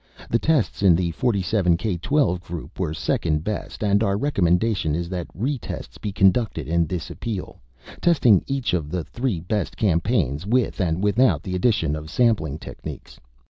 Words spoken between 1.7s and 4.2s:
K12 group were second best and our